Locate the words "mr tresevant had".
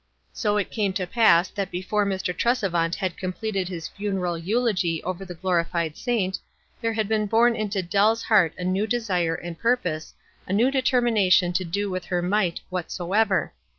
2.07-3.19